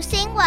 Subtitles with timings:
[0.00, 0.44] 新闻，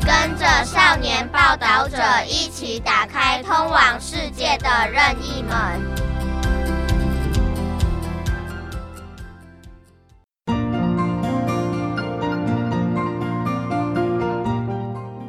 [0.00, 6.08] 跟着少年报道者一起打开通往世界的任意门。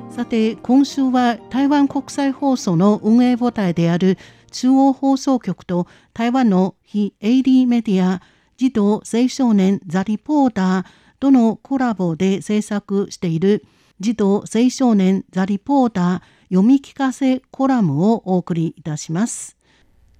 [0.09, 4.17] さて今週は台湾国際放送の運営母体である
[4.51, 8.21] 中央放送局と台湾の非営利メディア
[8.57, 10.83] 児童青少年ザ・リポーター
[11.20, 13.66] とのコラボで制作している
[13.99, 19.58] 児童青少年ザ・リポーター読み聞かせコラムをお送りいたします。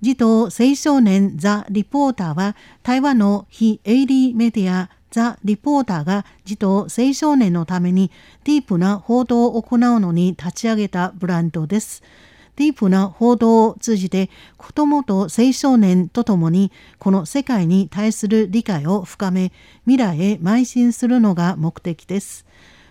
[0.01, 8.11] 児童青少年ザ・リポーターは台湾の非営利メディアザ・リポーターが児童青少年のために
[8.43, 12.03] ディープな報道を行うのに立ち上げたブランドです。
[12.59, 19.53] ディープな報道を通じて子どもと青少年とともにこの世界に対する理解を深め
[19.85, 22.45] 未来へ邁進するのが目的です。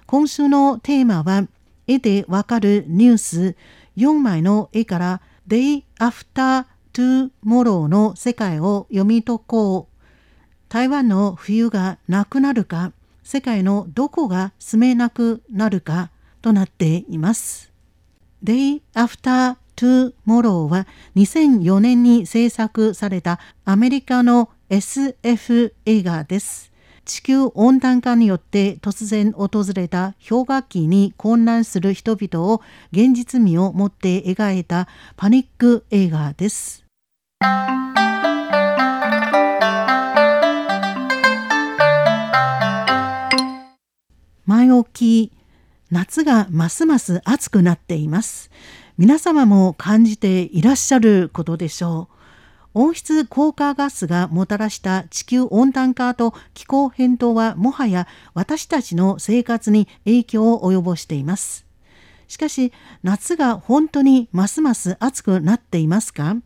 [0.07, 1.47] 今週のテーマは
[1.87, 3.57] 絵でわかるニュース
[3.99, 9.99] 4枚の絵から Day After Tomorrow の世界を読み解こう。
[10.71, 16.11] 台湾の冬がなくなるか世界のどこが住めなくなるか
[16.41, 17.68] となっています。
[18.43, 20.87] Day After Tomorrow は
[21.17, 26.73] 2004年に制作されたアメリカの SF 映画です。
[27.05, 32.61] 地球温暖化によって突然訪れた氷河期に混乱する人々を
[32.93, 36.85] 現実味を持って描いたパニック映画です。
[44.45, 45.38] 前置き
[45.91, 48.51] 夏がますます暑くなっています。
[48.99, 52.15] 皆様も感じていらっしゃることでしょう。
[52.75, 61.65] 温室効果ガスがもたらした地球温暖化と気候変動はもはや私たちの生活に影響を及ぼしています。
[62.29, 62.71] しかし
[63.03, 66.37] 夏が本当にますます暑くなっていますか？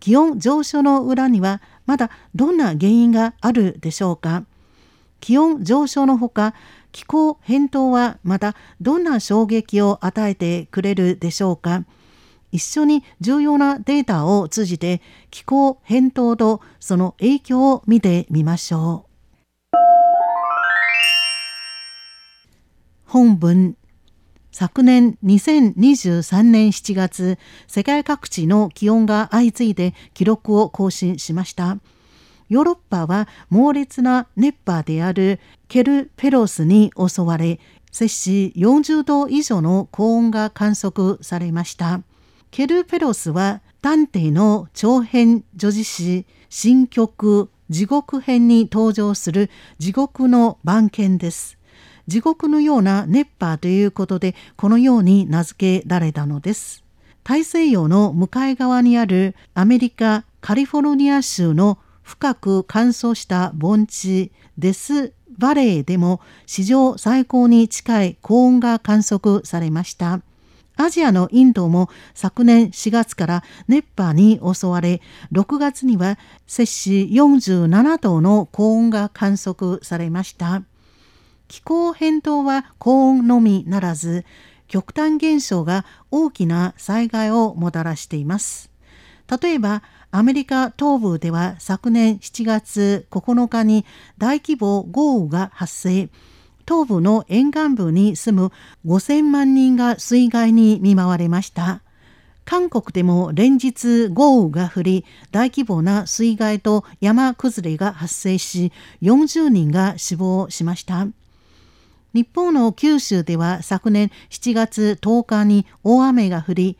[0.00, 4.44] 気温上昇の裏にはまだどんな原因があるでしょうか？
[5.20, 6.54] 気温上昇のほか
[6.92, 11.84] 気候変動はまたどんな衝撃を与えてくれるでしょうか？
[12.52, 19.12] 一緒に重要なデータを通じて気候変動とその影響を見てみましょう。
[23.06, 23.76] 本文
[24.50, 31.78] 昨年2023年7月世界各地の気温が相次いで記録を更新しました。
[32.52, 37.58] ヨーロッパは猛烈な熱波であるケルペロスに襲われ、
[37.90, 42.02] 摂氏40度以上の高温が観測されました。
[42.50, 49.48] ケルペロスは探偵の長編女子詩新曲地獄編に登場する
[49.78, 51.56] 地獄の番犬です。
[52.06, 56.84] 地獄のような熱波ということでこのように名付けられたのです。
[57.24, 61.78] 大西洋の向かい側にあるアメリカ・カリフォルニア州の
[62.12, 70.20] 深く乾燥した盆地デスバレーでも史上最高に近い高温が観測されました。
[70.76, 75.00] アジアのインドも昨年4月から熱波に襲われ、
[75.32, 80.62] 6月には摂氏47度の高温が観測されました。
[81.48, 84.26] 気候変動は高温のみならず、
[84.68, 88.70] 極端現象が大きな災害をもたらしています。
[89.40, 89.82] 例えば、
[90.14, 93.86] アメリカ東部では昨年7月9日に
[94.18, 96.10] 大規模豪雨が発生。
[96.68, 98.52] 東部の沿岸部に住む
[98.84, 101.80] 5000万人が水害に見舞われました。
[102.44, 108.70] 韓国でも連日豪雨が降り、大規模な水害と山崩れが発生し、
[109.00, 111.06] 40人が死亡しました。
[112.12, 116.76] 日本の九州では昨年7月10日に大雨が降り、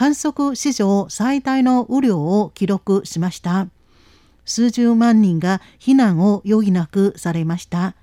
[0.00, 3.68] 観測史上最大の雨量を記録しました。
[4.46, 7.94] 数十万人が避難を余儀なくされました。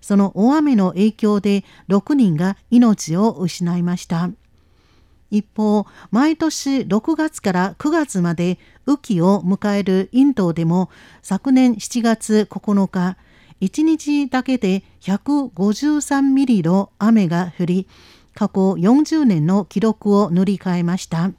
[0.00, 4.30] その大雨の影響で6人が命を失いました。
[5.30, 10.90] 一方、毎年6月から9月まで雨季を迎えるインドでも
[11.22, 13.16] 昨年7月9日、
[13.60, 17.86] 1日だけで153ミリの雨が降り、
[18.34, 21.30] 過去40年の記録を塗り替えました。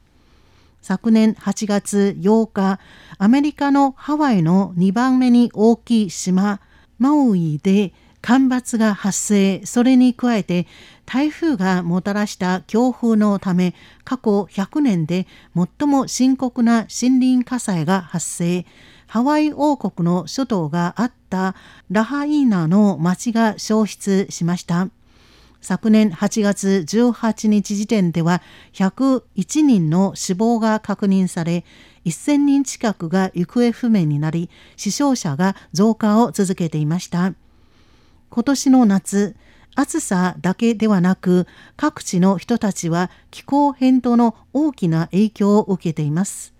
[0.82, 2.78] 昨年8月8日、
[3.18, 6.60] アメリカのハワイの2番目に大きい島、
[6.98, 7.92] マウイで
[8.22, 10.66] 干ばつが発生、それに加えて
[11.04, 13.74] 台風がもたらした強風のため、
[14.04, 18.66] 過去100年で最も深刻な森林火災が発生、
[19.06, 21.54] ハワイ王国の首都があった
[21.90, 24.88] ラハイーナの町が消失しました。
[25.66, 28.40] 昨年8月18日時点では
[28.72, 31.64] 101人の死亡が確認され
[32.04, 37.34] 1000人近くが行方不明になり死傷者が増加を続けていました。
[38.30, 39.34] 今年の夏
[39.74, 46.54] 暑さだけではなく各地の人たちは気候変動の大きな影響を受けています。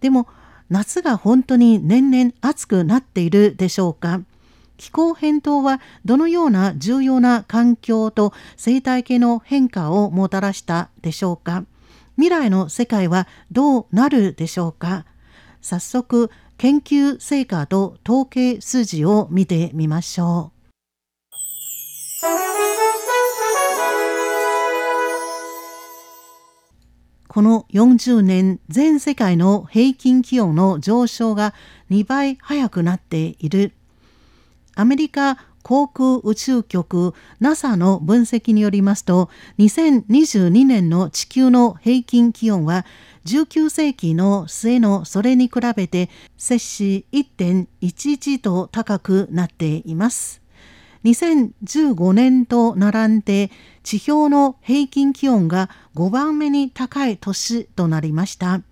[0.00, 0.26] でも
[0.68, 4.22] 夏が本当に年々暑くなっているでしょうか？
[4.78, 11.64] 気候変動はどのような重要な環境と生態系の変化をもたらしたでしょうか？
[12.16, 15.04] 未来の世界はどうなるでしょうか？
[15.60, 20.58] 早速研究成果と統計数字を見てみましょう。
[27.28, 31.54] この40年全世界の平均気温の上昇が
[31.90, 33.72] 2倍早くなっている。
[34.78, 39.28] アメリカ航空宇宙局 NASA の分析によりますと
[39.58, 42.86] 2022年の地球の平均気温は
[43.26, 50.40] 19世紀の末のそれに比べて摂氏1.11度高くなっています。
[51.04, 53.50] 2015年と並んで
[53.82, 58.62] 地表の平均気温が5番目に高い年となりました。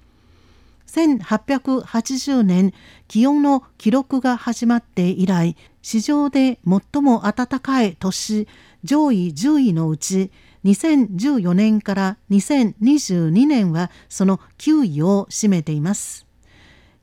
[0.87, 2.73] 1880年
[3.09, 8.49] 気温の記録が始まって以来史上で最も暖かい年
[8.85, 10.31] 上位10位のうち
[10.65, 16.27] 2014年から2022年はその9位を占めています。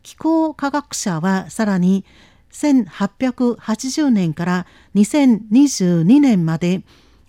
[0.02, 2.04] 気候科学者はさらに
[2.52, 6.84] 1880年から2022年まで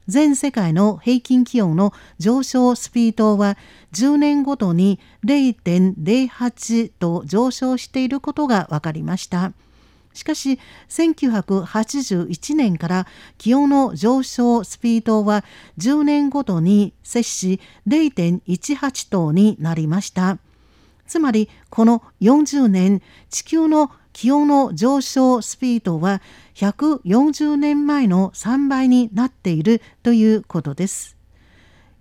[0.07, 3.57] 全世界の平均気温の上昇スピードは
[3.93, 9.53] 10年ごとに0.08と上昇していることが分かりました。
[10.13, 13.07] しかし1981年から
[13.37, 15.45] 気温の上昇スピードは
[15.79, 20.39] 10年ごとに摂氏0.18等になりました。
[21.07, 26.23] つまりこの40年地球の気温の上昇スピードは
[26.55, 31.17] 140年前の3倍になっているということです。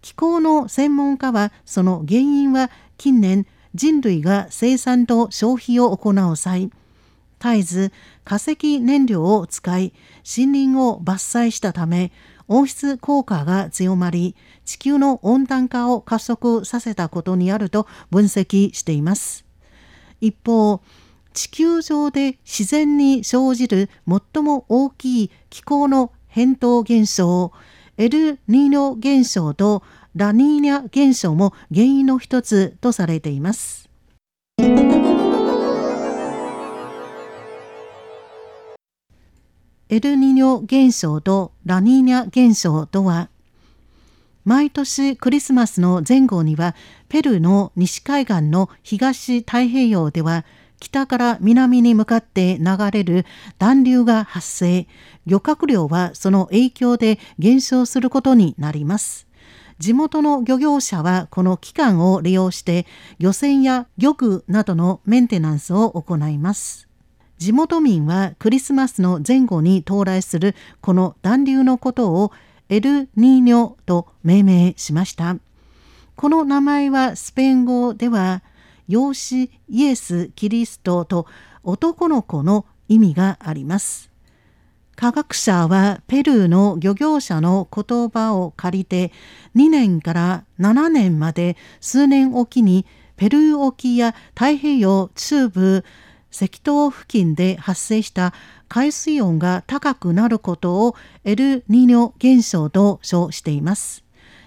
[0.02, 6.70] 気候の専門家はその原因は近年人類が生産と消費を行う際
[7.40, 7.92] 絶えず
[8.24, 9.94] 化石燃料を使い
[10.38, 12.12] 森林を伐採したため
[12.48, 14.36] 温室効果が強まり
[14.66, 19.46] 地球の温暖化を加速させたことにあると分析しています。
[20.22, 20.82] 一方
[21.34, 27.52] 地球上で自然に生じる最も大きい気候の変動現象
[27.98, 29.84] エルニーニョ現象と
[30.16, 33.90] ラニーニャ現象も原因の一つとされています。
[39.90, 43.30] エルニーニョ現象とラニーニャ現象とは
[44.44, 46.76] 毎年クリスマスの前後には
[47.10, 50.46] ペルーの西海岸の東太平洋では
[50.84, 53.26] 北から南に向かって流れる
[53.58, 54.86] 暖流が発生。
[55.26, 59.26] 漁獲量はその影響で減少することになります。
[59.80, 62.86] 地元の漁業者はこの期間を利用して
[63.18, 66.90] 漁船や漁具などのメンテナンスを行います。
[67.38, 72.34] 地元民はクリスマスの前後に到来するこの暖流のことを
[72.68, 75.38] エルニーニョと命名しました。
[76.18, 78.44] この名前はスペイン語では
[78.88, 81.28] 養子イエス・キリストと
[81.64, 84.12] 男の子の意味があります。
[84.96, 89.12] 科学者はペルーの漁業者の言葉を借りて
[89.56, 92.86] 2年から7年まで数年おきに
[93.16, 95.84] ペルー沖や太平洋中部
[96.32, 98.34] 赤道付近で発生した
[98.68, 104.04] 海水温が高くなることをエルニーニョ現象と称しています。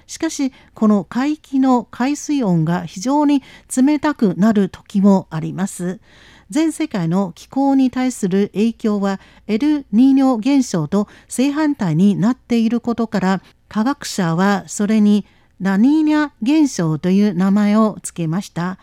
[0.07, 3.43] しかしこの海域の海水温が非常に
[3.77, 6.01] 冷たくなる時もあります。
[6.49, 15.27] 全世界の気候に対する影響はエルニーニョ現象と正反対になっていることから科学者はそれに
[15.61, 18.79] ラニーニャ現象という名前を付けました。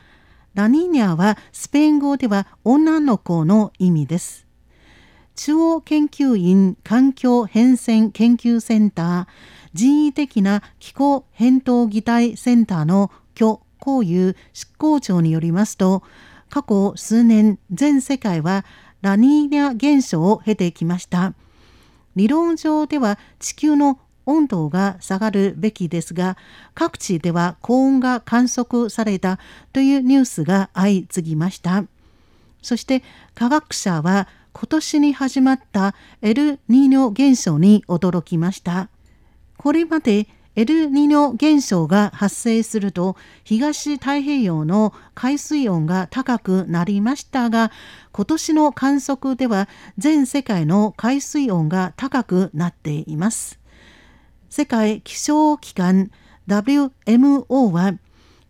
[0.55, 4.42] ラニーニャはスペイン語では女の子の意味です。
[5.35, 9.27] 中央研究院環境変遷研究センター
[9.73, 16.03] 人為的な気候変動擬態センターの許光雄執行長によりますと
[16.49, 18.63] 過去数年全世界は
[19.01, 21.33] ラニーニャ現象を経てきました。
[22.15, 26.37] 理論上では地球の温度が下がるべきですが
[26.75, 29.39] 各地では高温が観測された
[29.73, 31.85] というニュースが相次ぎました。
[32.61, 33.03] そして
[33.35, 38.89] 科学者は今年に始まったエルニーニョ現象に驚きました
[39.57, 47.71] これまでエルニーニョ現象が発生すると東太平洋の海水温が高くなりましたが
[48.11, 49.67] 今年の観測では
[49.97, 53.59] 全世界の海水温が高くなっています。
[54.55, 56.11] 世界気象機関
[56.47, 57.93] WMO は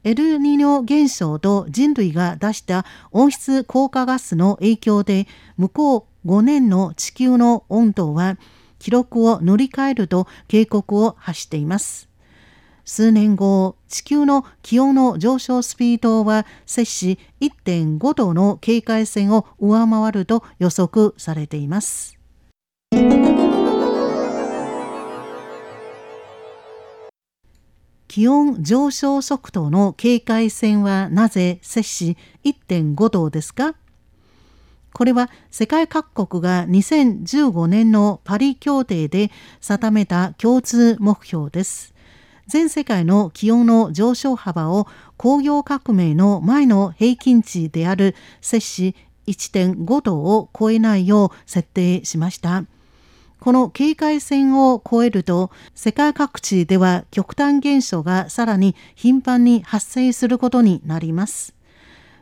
[0.06, 8.38] エルニーニョ現象と人類が出した温室効果ガスの影響で向こう5年の地球の温度は
[8.80, 12.10] 記録を塗り替えると警告を発しています。
[12.84, 22.18] 数年後、地球の気温の上昇スピードは摂氏1.5度の警戒線を上回ると予測されています。
[28.14, 33.74] 気温上昇速度の警戒線はなぜ摂氏1.5度ですか？
[34.94, 41.96] これは世界各国が2015年のパリ協定で定めた共通目標です。
[42.46, 52.66] 全世界の気温の上昇幅を工業革命の前の平均値である摂氏1.5度を超えないよう設定しました。
[53.44, 61.54] この警戒線を超えると世界各地では極端現象がさらに頻繁に発生することになります。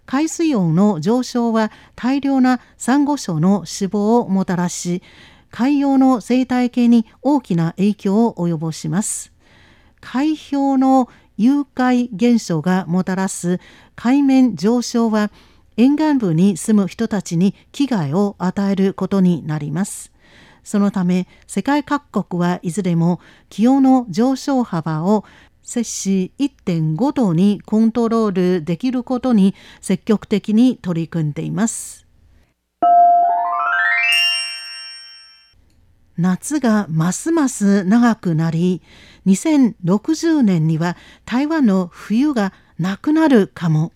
[0.08, 5.04] 海水温の上昇は大量なサンゴ礁の死亡をもたらし
[5.52, 9.32] 海洋の生態系に大きな影響を及ぼします
[10.02, 13.60] 海氷の融解現象がもたらす
[13.96, 15.30] 海面上昇は
[15.78, 20.12] 沿岸部に住む人たちに危害を与えることになります
[20.64, 25.26] そのため世界各国はいずれも気温の上昇幅を
[25.64, 32.02] 摂氏1.5度にコントロールできることに積極的に取り組んでいます。
[36.18, 38.82] 夏がますます長くなり
[39.26, 43.92] 2060年には台湾の冬がなくなるかも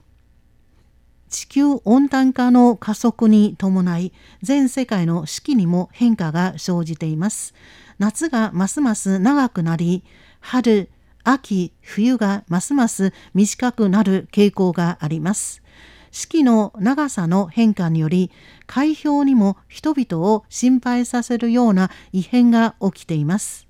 [1.30, 7.54] 地球温暖化の加速に伴い全世界の四季にも変化が生じています
[8.00, 10.04] 夏がますます長くなり
[10.40, 10.90] 春
[11.28, 15.64] 秋、冬がますます短くなる傾向があります。
[16.12, 18.32] 四季の長さの変化により
[18.68, 23.68] 海氷にも人々を心配させるような異変が起きています。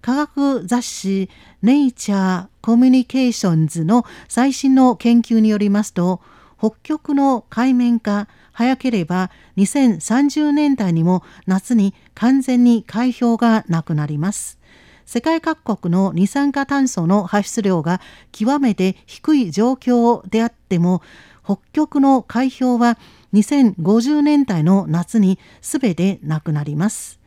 [0.00, 1.28] 科学雑誌
[1.62, 6.22] ネイチャー・コミュニケーションズの最新の研究によりますと
[6.58, 14.58] 北極の海面化早ければ2030年代にも夏に完全に海氷がなくなります。
[15.04, 18.00] 世界各国の二酸化炭素の排出量が
[18.32, 21.00] 極めて低い状況であっても
[21.44, 22.98] 北極の海氷は
[23.32, 27.20] 2050年代の夏に全てなくなります。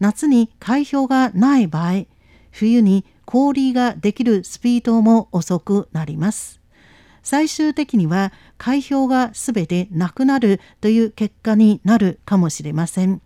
[0.00, 2.06] 夏に海氷がない場合、
[2.50, 6.59] 冬に氷ができるスピードも遅くなります。
[7.22, 13.20] 最終的には海氷が全てなくなるという結果になるかもしれません。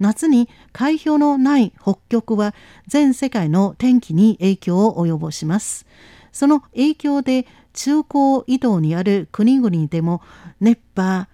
[0.00, 2.54] 夏に海氷のない北極は
[2.86, 5.86] 全世界の天気に影響を及ぼします。
[6.32, 10.20] その影響で中高緯度にある国々でも
[10.60, 11.28] 熱波、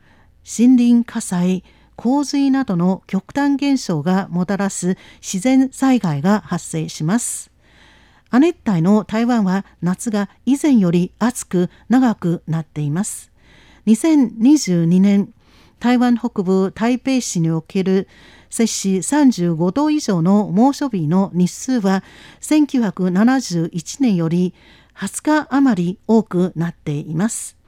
[0.45, 1.65] 森林火災、
[1.97, 7.50] 洪水などの極端現象がもたらす自然災害が発生します。
[8.31, 13.31] 亜熱帯の台湾は夏が以前より暑く長くなっています。
[13.87, 15.33] 2022年
[15.81, 18.07] 台湾北部台北市における
[18.51, 22.05] 摂氏35度以上の猛暑日の日数は
[22.41, 24.55] 1971年より
[24.95, 27.60] 20日余り多くなっています。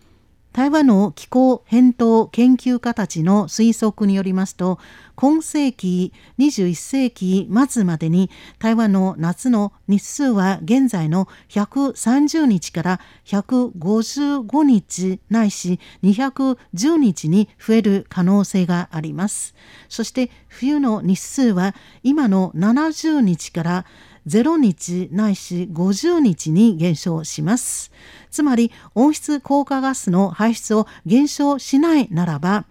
[0.53, 4.79] 台湾の気候変動研究家たちの推測によりますと
[5.15, 8.29] 今世紀21世紀末までに
[8.59, 19.55] 台湾の夏の日数は現在の130日から155日ないし210日に増える可能性があります。
[19.89, 23.87] そして冬の日数は今の70日から
[24.27, 27.91] 0日ないし50日に減少します。
[28.31, 32.65] つまり温室効果ガスの排出を減少しないならば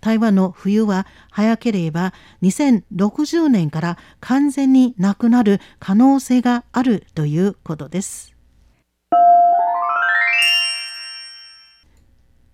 [0.00, 8.34] 台湾の冬は早ければ2060年から完全になくなる可能性があるということです。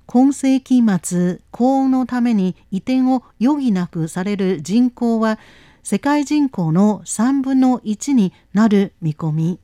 [0.07, 5.38] 今世紀末高温のために移転を余儀なくされる人口は
[5.83, 9.61] 世界人口の3分の1になる見込み。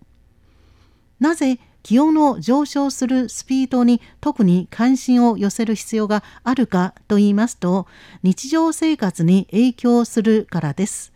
[1.21, 7.87] なぜ気温の上昇するスピードに特に関心を寄せる必要があるかと言いますと
[8.25, 11.13] 日常生活に影響するからです。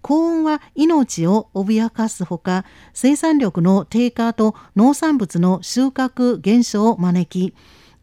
[0.00, 7.54] 高温は命を脅かすほか生産力の低下と農産物の収穫減少を招き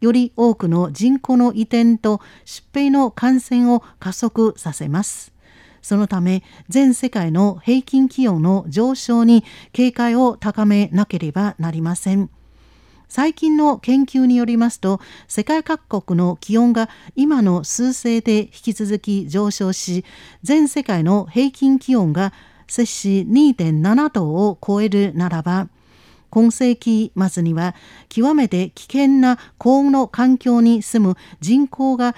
[0.02, 5.33] より多くの人口の移転と疾病の感染を加速させます。
[5.84, 12.32] そのため全世界の平均気温の上昇に警戒を高めなければなりません。
[13.10, 20.04] 最近の研究によりますと世界各国の気温が今の数勢で引き続き上昇し
[20.42, 22.34] 全世界の平均気温が
[22.68, 25.70] 摂氏2.7度を超えるならば
[26.32, 27.76] 今世紀末には
[28.10, 32.16] 極めて危険な高温の環境に住む人口が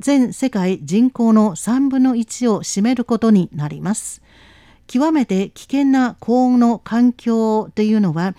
[0.00, 4.22] 全世界人口の3分の1を占めることになります。
[4.86, 8.34] 極めて危険な高温の環境というのは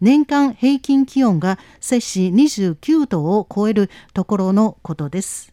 [0.00, 5.52] 年間平均気温が摂氏29度を超えるところのことです。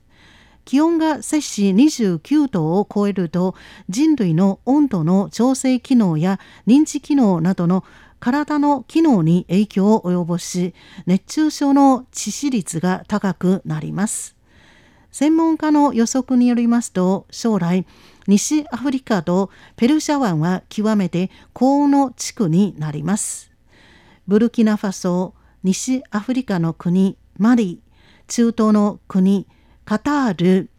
[0.65, 3.55] 気温が摂氏29度を超えると
[3.89, 7.83] 人類の温度の調整機能や認知機能などの
[8.19, 10.73] 体の機能に影響を及ぼし
[11.05, 14.38] 熱中症の致死率が高くなります
[15.11, 17.85] 専門家の予測によりますと将来
[18.27, 23.51] 西アフリカとペルシャ湾は極めて高温の地区になります
[24.27, 27.81] ブルキナファソ西アフリカの国マリ
[28.27, 29.47] 中東の国
[29.85, 30.69] カタール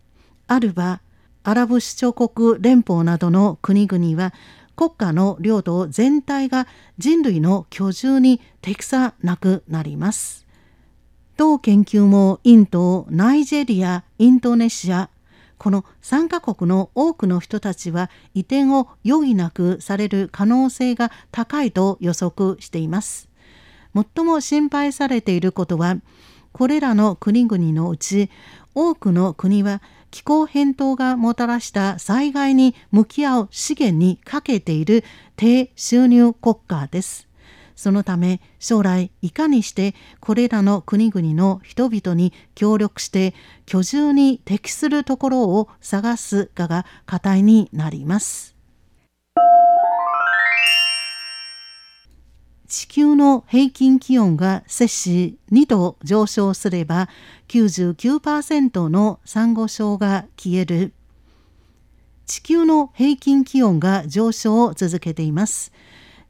[0.47, 1.01] アルバ
[1.43, 4.33] アラブ首長国連邦などの国々は
[4.77, 10.47] 国家の領土全体が人類の居住に適さなくなります。
[11.41, 15.09] 同研究もインド、ナイジェリア、インドネシア、
[15.57, 23.31] この3カ国の多くの人たちは移転を余儀なくされる可能性が高いと予測しています。
[23.95, 25.97] 最も心配されていることは、
[26.53, 28.29] これらの国々のうち
[28.75, 29.81] 多くの国は
[30.11, 35.05] 気候変動がもたらした災害に向き合う資源にかけている
[35.37, 37.30] 低収入国家です。
[37.81, 43.33] そのため将来いかにしてこれらの国々の人々に協力して
[43.65, 48.55] 居住に適するところを探すかが課題になります。
[52.69, 57.09] 地球の平均気温が摂氏2度上昇すれば
[57.49, 60.93] 99%のサンゴ礁が消える
[62.27, 65.73] 地球の平均気温が上昇を続けています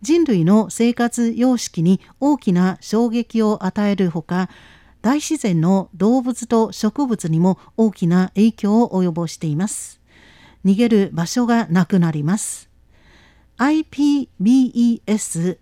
[0.03, 4.49] 人類の生活様式に大きな衝撃を与えるほか
[5.03, 10.01] 大自然の動物と植物にも大きな影響を及ぼしています。
[10.65, 12.69] 逃げる場所がなくなります。
[13.59, 15.59] IPBES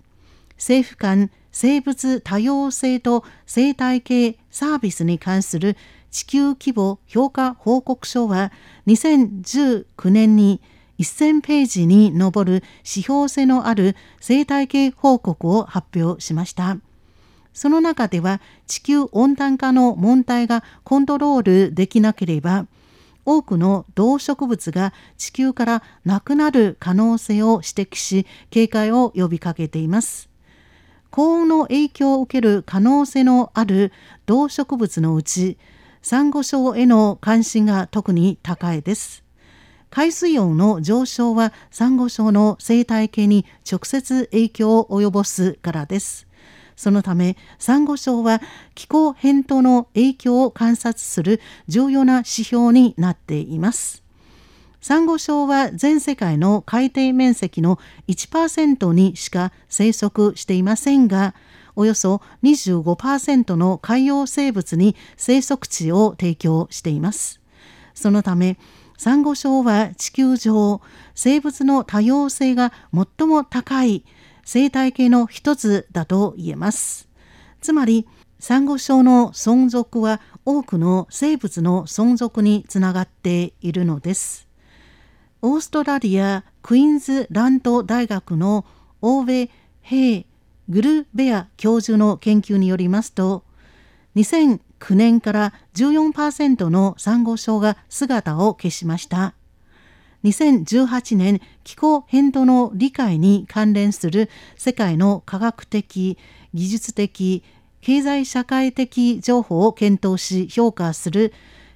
[0.57, 5.77] 政府間生物多様性と生態系サービスに関する
[6.11, 8.53] 地球規模評価報告書は
[8.87, 10.61] 2019年に
[11.05, 16.79] 1000ページに上る指標性のある生態系報告を発表しました。
[17.53, 22.67] その中では地球温暖化の問題がコントロールできなければ
[23.25, 30.29] 多くの動植物が地球からなくなる可能性を指摘し警戒を呼びかけています。
[31.11, 33.93] 高温の影響を受ける可能性のある
[34.27, 35.59] 動植物のうち
[36.01, 39.28] サンゴ礁への関心が特に高いです。
[39.91, 46.27] 海水温の上昇はサンゴ礁の生態系に直接影響を及ぼすからです。
[46.77, 48.41] そのためサンゴ礁は
[48.75, 54.05] 気候変動の影響を観察する重要な指標になっています。
[54.81, 61.35] サンゴ礁は全世界の海底面積の1%にしか生息していませんが
[61.75, 67.41] およそ25%の海洋生物に生息地を提供しています。
[67.95, 68.57] そのため
[68.99, 70.83] サンゴ礁は地球上
[71.15, 74.05] 生物の多様性が最も高い
[74.45, 77.09] 生態系の一つだと言えます。
[77.61, 78.09] つまり
[78.41, 84.49] サンゴ礁の存続は多くの生物の存続につながっているのです。
[85.43, 88.65] オーストラリアクイーンズランド大学の
[89.01, 90.27] オーベ・ヘイ・
[90.69, 93.45] グルベア教授の研究によりますと
[94.81, 99.35] 2009年から14%のサンゴ礁が姿を消しました。
[100.25, 106.19] 2018年気候変動の理解に関連する世界の科学的
[106.55, 107.45] 技術的
[107.81, 111.33] 経済社会的情報を検討し評価する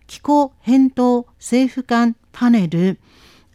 [0.09, 2.99] 気候変動政府間パネル。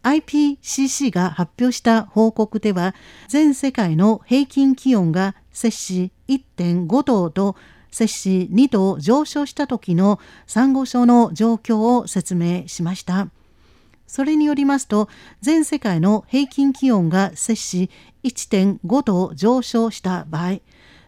[0.04, 2.96] IPCC が発表した報告では
[3.28, 7.58] 全世界の平均気温が摂氏1.5度と
[7.92, 13.30] 摂氏2度上昇した時のサンゴ礁の状況を説明しました。
[14.08, 15.10] それによりますと
[15.42, 17.90] 全世界の平均気温が摂氏
[18.24, 20.60] 1.5度上昇した場合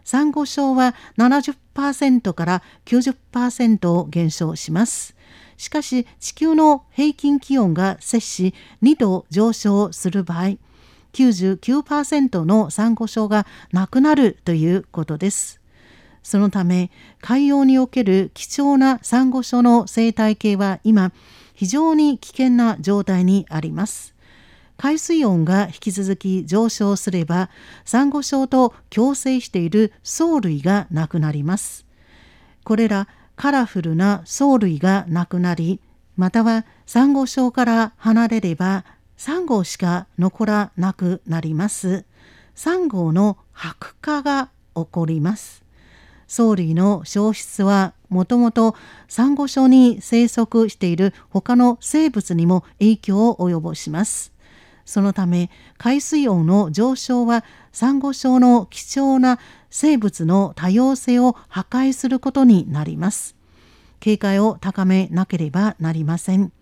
[0.04, 5.14] サンゴ礁は70%から90%減少します。
[5.56, 10.56] しかし地球の平均気温が摂氏2度上昇する場合
[11.12, 15.59] 99%のサンゴ礁がなくなるということです。
[16.22, 21.12] そのため海洋における貴重なサンゴ礁の生態系は今
[21.54, 24.14] 非常に危険な状態にあります。
[24.76, 27.50] 海水温が引き続き上昇すれば
[27.84, 31.84] サンゴ礁と共生している藻類がなくなります。
[32.64, 35.80] これらカラフルな藻類がなくなり
[36.16, 38.84] またはサンゴ礁から離れれば
[39.16, 42.06] サンゴしか残らなくなります。
[42.54, 45.59] サンゴの白化が起こります。
[46.30, 48.76] 藻類の消失はもともと
[49.08, 54.32] サンゴ礁に生息している他の生物にも影響を及ぼします。
[54.84, 59.40] そのため海水温の上昇はサンゴ礁の貴重な
[59.70, 63.34] 生物の多様性を破壊することになります。
[63.98, 66.52] 警戒を高めなければなりません。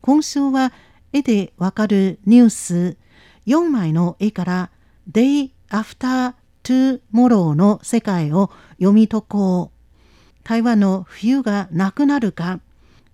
[0.00, 0.72] 今週は
[1.12, 2.96] 絵でわかるニュース
[3.46, 4.70] 4枚の絵から
[5.10, 9.82] Day After トゥモローの世界を読み解こう。
[10.44, 12.60] 台湾の冬がなくなるか、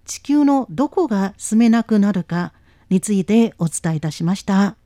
[0.06, 2.54] 地球のどこが住めなくなるか
[2.88, 4.77] についてお伝えいたしました。